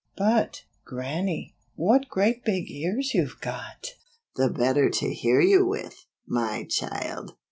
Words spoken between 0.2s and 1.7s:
"But, Grannie,